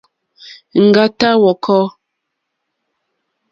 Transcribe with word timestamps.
Ŋɡàtá 0.85 1.29
hwɔ̄kɔ̄. 1.41 1.83